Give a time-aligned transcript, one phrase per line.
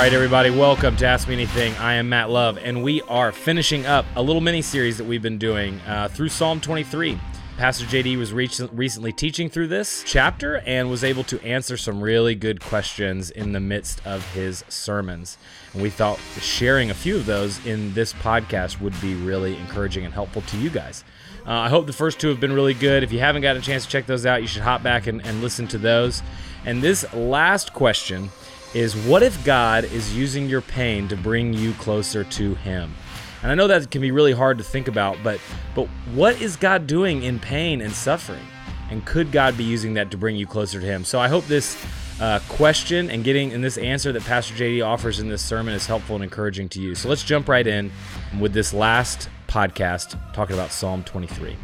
[0.00, 1.74] Right, everybody, welcome to Ask Me Anything.
[1.74, 5.20] I am Matt Love, and we are finishing up a little mini series that we've
[5.20, 7.20] been doing uh, through Psalm 23.
[7.58, 12.34] Pastor JD was recently teaching through this chapter and was able to answer some really
[12.34, 15.36] good questions in the midst of his sermons.
[15.74, 20.06] And we thought sharing a few of those in this podcast would be really encouraging
[20.06, 21.04] and helpful to you guys.
[21.46, 23.02] Uh, I hope the first two have been really good.
[23.02, 25.22] If you haven't got a chance to check those out, you should hop back and,
[25.26, 26.22] and listen to those.
[26.64, 28.30] And this last question
[28.74, 32.94] is what if God is using your pain to bring you closer to Him?
[33.42, 35.40] And I know that can be really hard to think about, but
[35.74, 38.46] but what is God doing in pain and suffering?
[38.90, 41.04] And could God be using that to bring you closer to Him?
[41.04, 41.82] So I hope this
[42.20, 45.86] uh, question and getting in this answer that Pastor JD offers in this sermon is
[45.86, 46.94] helpful and encouraging to you.
[46.94, 47.90] So let's jump right in
[48.38, 51.56] with this last podcast talking about Psalm 23.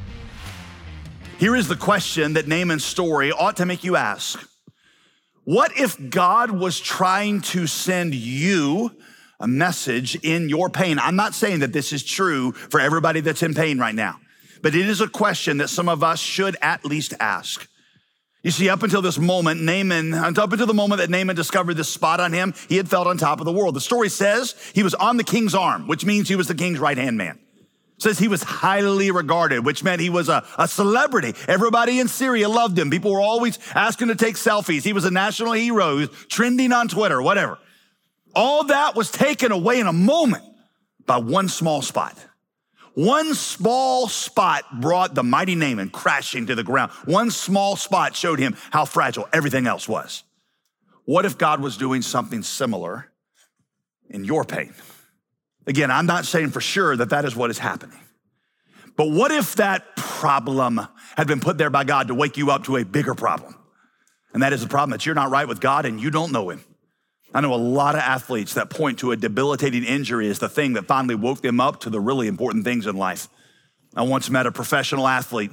[1.39, 4.56] Here is the question that Naaman's story ought to make you ask.
[5.47, 8.91] What if God was trying to send you
[9.39, 10.99] a message in your pain?
[10.99, 14.19] I'm not saying that this is true for everybody that's in pain right now,
[14.61, 17.69] but it is a question that some of us should at least ask.
[18.43, 21.89] You see, up until this moment, Naaman, up until the moment that Naaman discovered this
[21.89, 23.77] spot on him, he had felt on top of the world.
[23.77, 26.81] The story says he was on the king's arm, which means he was the king's
[26.81, 27.39] right hand man
[27.99, 31.35] says he was highly regarded, which meant he was a, a celebrity.
[31.49, 32.91] Everybody in Syria loved him.
[32.91, 34.83] People were always asking to take selfies.
[34.83, 35.99] He was a national hero.
[35.99, 37.59] He trending on Twitter, whatever.
[38.35, 40.45] All that was taken away in a moment
[41.07, 42.17] by one small spot.
[42.95, 46.93] One small spot brought the mighty Naaman crashing to the ground.
[47.05, 50.23] One small spot showed him how fragile everything else was.
[51.05, 53.13] What if God was doing something similar
[54.09, 54.75] in your pain?
[55.67, 57.99] Again, I'm not saying for sure that that is what is happening.
[58.97, 60.81] But what if that problem
[61.17, 63.55] had been put there by God to wake you up to a bigger problem?
[64.33, 66.51] And that is the problem that you're not right with God and you don't know
[66.51, 66.65] Him.
[67.35, 70.75] I know a lot of athletes that point to a debilitating injury as the thing
[70.75, 73.29] that finally woke them up to the really important things in life.
[73.95, 75.51] I once met a professional athlete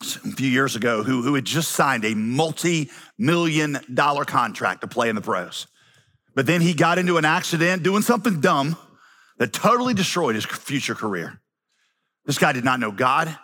[0.00, 4.86] a few years ago who, who had just signed a multi million dollar contract to
[4.86, 5.66] play in the pros.
[6.34, 8.76] But then he got into an accident doing something dumb
[9.38, 11.40] that totally destroyed his future career.
[12.24, 13.36] This guy did not know God.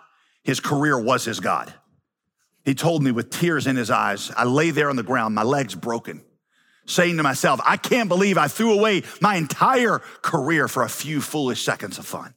[0.44, 1.72] His career was his God.
[2.64, 5.42] He told me with tears in his eyes, I lay there on the ground, my
[5.42, 6.22] legs broken,
[6.86, 11.20] saying to myself, I can't believe I threw away my entire career for a few
[11.20, 12.34] foolish seconds of fun.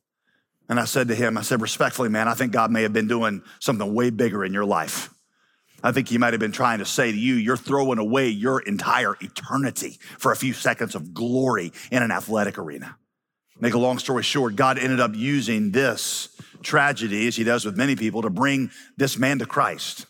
[0.69, 3.09] And I said to him, I said, respectfully, man, I think God may have been
[3.09, 5.13] doing something way bigger in your life.
[5.83, 8.61] I think he might have been trying to say to you, you're throwing away your
[8.61, 12.95] entire eternity for a few seconds of glory in an athletic arena.
[13.61, 16.29] Make a long story short, God ended up using this
[16.63, 20.07] tragedy, as he does with many people, to bring this man to Christ.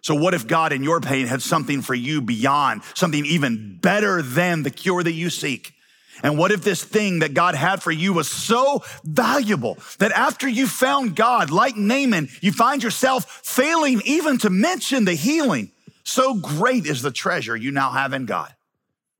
[0.00, 4.22] So, what if God in your pain had something for you beyond, something even better
[4.22, 5.74] than the cure that you seek?
[6.22, 10.48] And what if this thing that God had for you was so valuable that after
[10.48, 15.70] you found God, like Naaman, you find yourself failing even to mention the healing?
[16.04, 18.54] So great is the treasure you now have in God.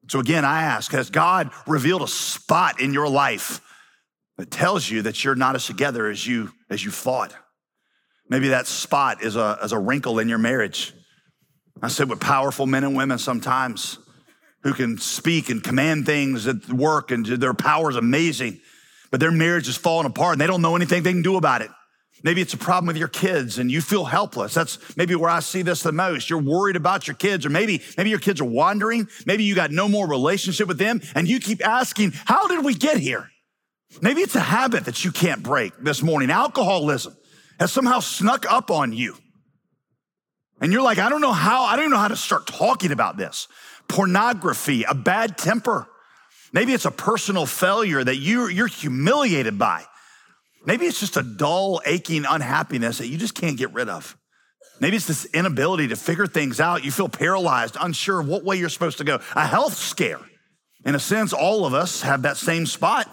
[0.09, 3.61] So again, I ask, has God revealed a spot in your life
[4.39, 7.34] that tells you that you're not as together as you as you thought.
[8.28, 10.93] Maybe that spot is a, is a wrinkle in your marriage.
[11.81, 13.99] I said with powerful men and women sometimes
[14.62, 18.61] who can speak and command things at work and their power is amazing,
[19.11, 21.62] but their marriage is falling apart and they don't know anything they can do about
[21.62, 21.71] it.
[22.22, 24.54] Maybe it's a problem with your kids and you feel helpless.
[24.54, 26.31] That's maybe where I see this the most.
[26.31, 29.09] You're worried about your kids or maybe, maybe your kids are wandering.
[29.27, 32.75] Maybe you got no more relationship with them and you keep asking, how did we
[32.75, 33.31] get here?
[34.00, 36.31] Maybe it's a habit that you can't break this morning.
[36.31, 37.16] Alcoholism
[37.60, 39.16] has somehow snuck up on you.
[40.60, 42.93] And you're like, I don't know how, I don't even know how to start talking
[42.93, 43.47] about this.
[43.88, 45.86] Pornography, a bad temper.
[46.53, 49.84] Maybe it's a personal failure that you, you're humiliated by.
[50.66, 54.16] Maybe it's just a dull, aching unhappiness that you just can't get rid of.
[54.80, 56.84] Maybe it's this inability to figure things out.
[56.84, 59.21] You feel paralyzed, unsure of what way you're supposed to go.
[59.34, 60.21] A health scare.
[60.84, 63.09] In a sense, all of us have that same spot.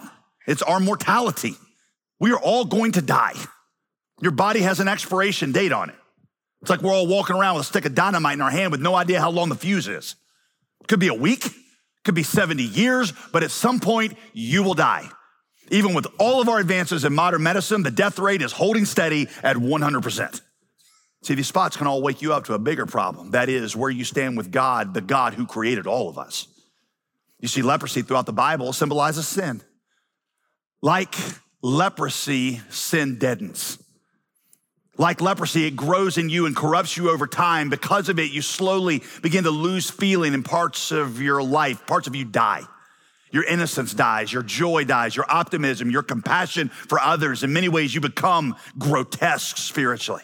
[0.46, 1.54] It's our mortality.
[2.20, 3.34] We are all going to die.
[4.20, 5.96] Your body has an expiration date on it.
[6.60, 8.80] It's like we're all walking around with a stick of dynamite in our hand with
[8.80, 10.16] no idea how long the fuse is.
[10.80, 11.44] It could be a week,
[12.04, 15.08] could be 70 years, but at some point you will die.
[15.70, 19.28] Even with all of our advances in modern medicine, the death rate is holding steady
[19.42, 20.40] at 100%.
[21.22, 23.30] See, these spots can all wake you up to a bigger problem.
[23.30, 26.46] That is where you stand with God, the God who created all of us.
[27.40, 29.62] You see, leprosy throughout the Bible symbolizes sin.
[30.82, 31.14] Like
[31.62, 33.78] leprosy, sin deadens.
[34.98, 37.70] Like leprosy, it grows in you and corrupts you over time.
[37.70, 41.86] Because of it, you slowly begin to lose feeling in parts of your life.
[41.86, 42.62] Parts of you die.
[43.34, 47.42] Your innocence dies, your joy dies, your optimism, your compassion for others.
[47.42, 50.22] In many ways, you become grotesque spiritually.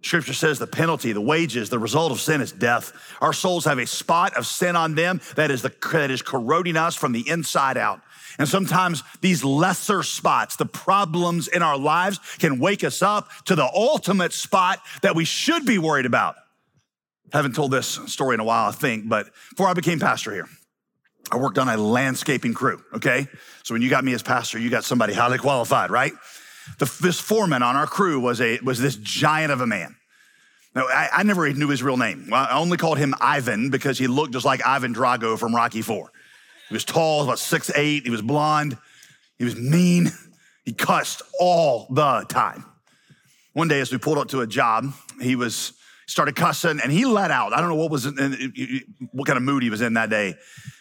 [0.00, 2.94] Scripture says the penalty, the wages, the result of sin is death.
[3.20, 6.78] Our souls have a spot of sin on them that is, the, that is corroding
[6.78, 8.00] us from the inside out.
[8.38, 13.54] And sometimes these lesser spots, the problems in our lives can wake us up to
[13.54, 16.36] the ultimate spot that we should be worried about.
[17.34, 20.48] Haven't told this story in a while, I think, but before I became pastor here,
[21.30, 23.28] I worked on a landscaping crew, okay?
[23.62, 26.12] So when you got me as pastor, you got somebody highly qualified, right?
[26.78, 29.96] The, this foreman on our crew was a was this giant of a man.
[30.74, 32.32] Now, I, I never knew his real name.
[32.32, 36.12] I only called him Ivan because he looked just like Ivan Drago from Rocky Four.
[36.68, 38.04] He was tall, about six eight.
[38.04, 38.76] He was blonde.
[39.38, 40.12] He was mean.
[40.64, 42.64] He cussed all the time.
[43.52, 45.72] One day, as we pulled up to a job, he was
[46.10, 47.52] started cussing and he let out.
[47.52, 48.52] I don't know what was in,
[49.12, 50.34] what kind of mood he was in that day,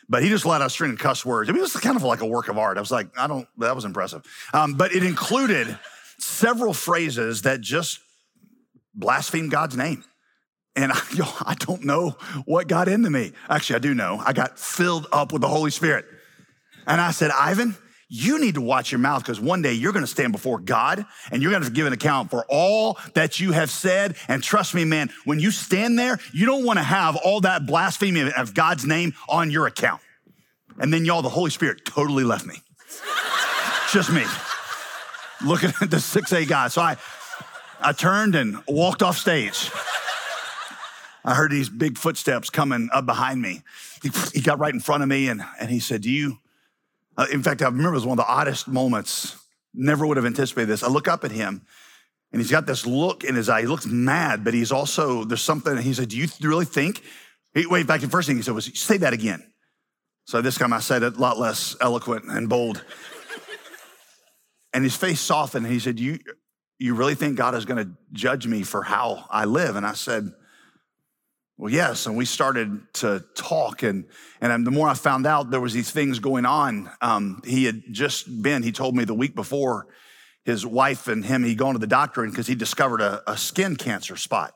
[0.10, 1.50] but he just let out a string of cuss words.
[1.50, 2.78] I mean, it was kind of like a work of art.
[2.78, 3.48] I was like, I don't.
[3.60, 4.24] That was impressive.
[4.54, 5.78] Um, but it included
[6.18, 8.00] several phrases that just
[8.94, 10.04] blasphemed God's name.
[10.76, 13.34] And I, yo, I don't know what got into me.
[13.50, 14.22] Actually, I do know.
[14.26, 16.06] I got filled up with the Holy Spirit.
[16.88, 17.78] And I said, Ivan,
[18.10, 21.06] you need to watch your mouth because one day you're going to stand before God
[21.32, 24.16] and you're going to give an account for all that you have said.
[24.28, 27.68] And trust me, man, when you stand there, you don't want to have all that
[27.68, 30.02] blasphemy of God's name on your account.
[30.80, 32.56] And then y'all, the Holy Spirit totally left me.
[33.94, 34.24] Just me
[35.46, 36.68] looking at the 6A guy.
[36.68, 36.98] So I,
[37.80, 39.70] I turned and walked off stage.
[41.24, 43.62] I heard these big footsteps coming up behind me.
[44.02, 46.40] He, he got right in front of me and, and he said, Do you,
[47.20, 49.36] uh, in fact, I remember it was one of the oddest moments.
[49.74, 50.84] Never would have anticipated this.
[50.84, 51.66] I look up at him
[52.32, 53.60] and he's got this look in his eye.
[53.62, 55.76] He looks mad, but he's also, there's something.
[55.78, 57.04] He said, Do you really think?
[57.54, 59.44] He, wait, back in first thing he said was, Say that again.
[60.28, 62.86] So this time I said it a lot less eloquent and bold.
[64.74, 65.66] and his face softened.
[65.66, 66.20] And he said, You,
[66.78, 69.76] you really think God is going to judge me for how I live?
[69.76, 70.32] And I said,
[71.60, 72.06] well, yes.
[72.06, 73.84] And we started to talk.
[73.84, 74.06] And,
[74.40, 77.84] and the more I found out there was these things going on, um, he had
[77.92, 79.88] just been, he told me the week before,
[80.46, 83.76] his wife and him, he'd gone to the doctor because he discovered a, a, skin
[83.76, 84.56] cancer spot.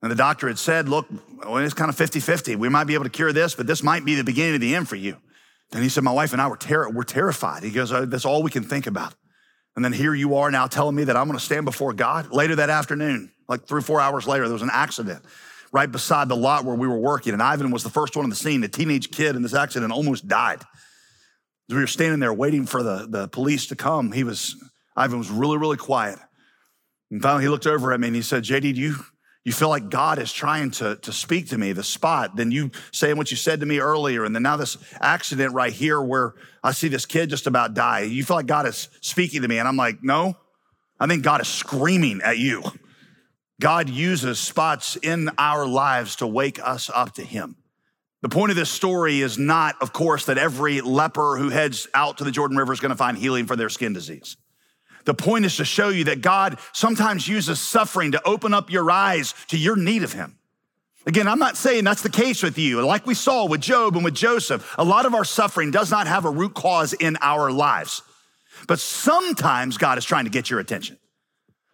[0.00, 1.06] And the doctor had said, look,
[1.44, 2.56] well, it's kind of 50-50.
[2.56, 4.74] We might be able to cure this, but this might be the beginning of the
[4.74, 5.18] end for you.
[5.72, 7.64] And he said, my wife and I were, ter- we're terrified.
[7.64, 9.14] He goes, oh, that's all we can think about.
[9.76, 12.32] And then here you are now telling me that I'm going to stand before God.
[12.32, 15.22] Later that afternoon, like three or four hours later, there was an accident
[15.72, 17.32] right beside the lot where we were working.
[17.32, 18.62] And Ivan was the first one on the scene.
[18.62, 20.60] A teenage kid in this accident almost died.
[21.70, 24.54] As we were standing there waiting for the, the police to come, he was,
[24.96, 26.18] Ivan was really, really quiet.
[27.10, 28.96] And finally he looked over at me and he said, JD, do you,
[29.44, 32.36] you feel like God is trying to, to speak to me, the spot.
[32.36, 34.24] Then you saying what you said to me earlier.
[34.24, 38.00] And then now this accident right here where I see this kid just about die.
[38.00, 39.58] You feel like God is speaking to me.
[39.58, 40.36] And I'm like, no,
[41.00, 42.62] I think God is screaming at you.
[43.62, 47.54] God uses spots in our lives to wake us up to Him.
[48.20, 52.18] The point of this story is not, of course, that every leper who heads out
[52.18, 54.36] to the Jordan River is going to find healing for their skin disease.
[55.04, 58.90] The point is to show you that God sometimes uses suffering to open up your
[58.90, 60.36] eyes to your need of Him.
[61.06, 62.84] Again, I'm not saying that's the case with you.
[62.84, 66.08] Like we saw with Job and with Joseph, a lot of our suffering does not
[66.08, 68.02] have a root cause in our lives.
[68.66, 70.98] But sometimes God is trying to get your attention.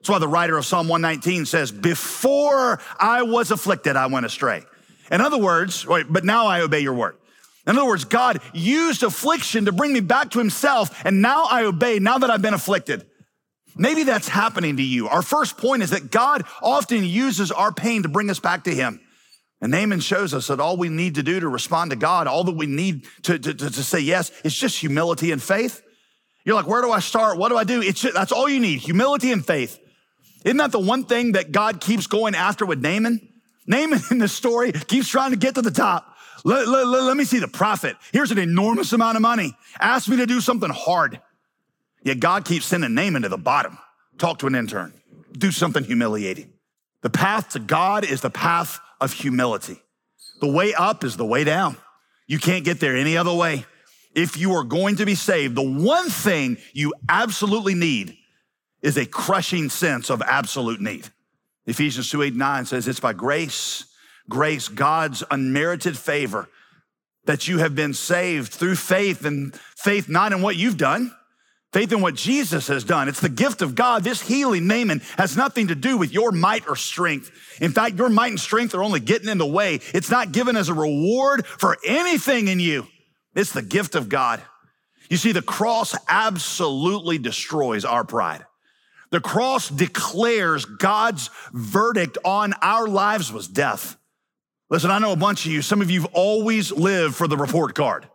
[0.00, 4.64] That's why the writer of Psalm 119 says, Before I was afflicted, I went astray.
[5.10, 7.16] In other words, wait, but now I obey your word.
[7.66, 11.64] In other words, God used affliction to bring me back to himself, and now I
[11.64, 13.06] obey now that I've been afflicted.
[13.76, 15.08] Maybe that's happening to you.
[15.08, 18.74] Our first point is that God often uses our pain to bring us back to
[18.74, 19.00] him.
[19.60, 22.44] And Naaman shows us that all we need to do to respond to God, all
[22.44, 25.82] that we need to, to, to, to say yes, is just humility and faith.
[26.44, 27.38] You're like, where do I start?
[27.38, 27.82] What do I do?
[27.82, 29.78] It's just, that's all you need, humility and faith.
[30.44, 33.20] Isn't that the one thing that God keeps going after with Naaman?
[33.66, 36.16] Naaman in this story keeps trying to get to the top.
[36.44, 37.96] Let, let, let, me see the prophet.
[38.12, 39.56] Here's an enormous amount of money.
[39.80, 41.20] Ask me to do something hard.
[42.04, 43.76] Yet God keeps sending Naaman to the bottom.
[44.18, 44.94] Talk to an intern.
[45.32, 46.52] Do something humiliating.
[47.02, 49.82] The path to God is the path of humility.
[50.40, 51.76] The way up is the way down.
[52.26, 53.64] You can't get there any other way.
[54.14, 58.16] If you are going to be saved, the one thing you absolutely need
[58.82, 61.08] is a crushing sense of absolute need.
[61.66, 63.84] Ephesians 2 8 9 says, It's by grace,
[64.28, 66.48] grace, God's unmerited favor,
[67.24, 71.14] that you have been saved through faith, and faith not in what you've done,
[71.72, 73.08] faith in what Jesus has done.
[73.08, 74.02] It's the gift of God.
[74.02, 77.30] This healing, Naaman, has nothing to do with your might or strength.
[77.60, 79.80] In fact, your might and strength are only getting in the way.
[79.92, 82.86] It's not given as a reward for anything in you.
[83.34, 84.42] It's the gift of God.
[85.10, 88.44] You see, the cross absolutely destroys our pride.
[89.10, 93.96] The cross declares God's verdict on our lives was death.
[94.70, 97.74] Listen, I know a bunch of you, some of you've always lived for the report
[97.74, 98.06] card.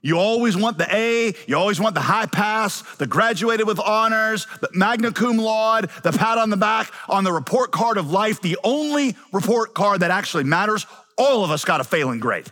[0.00, 4.46] You always want the A, you always want the high pass, the graduated with honors,
[4.60, 8.40] the magna cum laude, the pat on the back on the report card of life,
[8.40, 10.86] the only report card that actually matters.
[11.18, 12.46] All of us got a failing grade.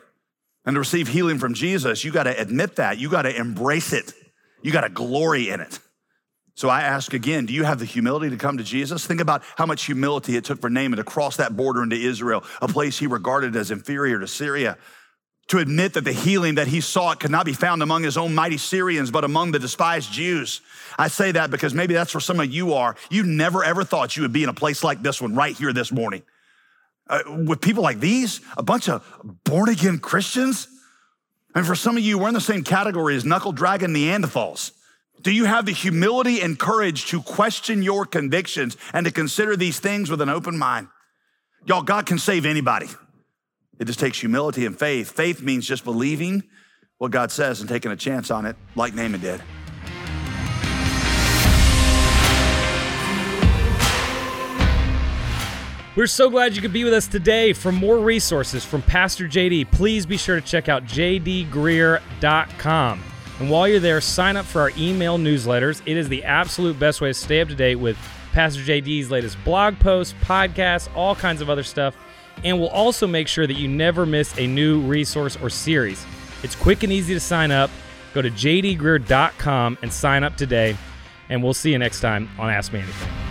[0.66, 2.98] And to receive healing from Jesus, you got to admit that.
[2.98, 4.12] You got to embrace it.
[4.62, 5.78] You got to glory in it.
[6.56, 9.06] So I ask again, do you have the humility to come to Jesus?
[9.06, 12.44] Think about how much humility it took for Naaman to cross that border into Israel,
[12.62, 14.78] a place he regarded as inferior to Syria,
[15.48, 18.34] to admit that the healing that he sought could not be found among his own
[18.34, 20.60] mighty Syrians, but among the despised Jews.
[20.96, 22.94] I say that because maybe that's where some of you are.
[23.10, 25.72] You never ever thought you would be in a place like this one right here
[25.72, 26.22] this morning.
[27.08, 29.04] Uh, with people like these, a bunch of
[29.44, 30.68] born again Christians.
[31.54, 34.70] And for some of you, we're in the same category as knuckle dragon Neanderthals.
[35.24, 39.80] Do you have the humility and courage to question your convictions and to consider these
[39.80, 40.88] things with an open mind?
[41.64, 42.88] Y'all, God can save anybody.
[43.78, 45.10] It just takes humility and faith.
[45.10, 46.42] Faith means just believing
[46.98, 49.42] what God says and taking a chance on it, like Naaman did.
[55.96, 57.54] We're so glad you could be with us today.
[57.54, 63.04] For more resources from Pastor JD, please be sure to check out jdgreear.com.
[63.40, 65.82] And while you're there, sign up for our email newsletters.
[65.86, 67.96] It is the absolute best way to stay up to date with
[68.32, 71.96] Pastor JD's latest blog posts, podcasts, all kinds of other stuff.
[72.42, 76.04] And we'll also make sure that you never miss a new resource or series.
[76.42, 77.70] It's quick and easy to sign up.
[78.12, 80.76] Go to jdgreear.com and sign up today.
[81.28, 83.23] And we'll see you next time on Ask Me Anything.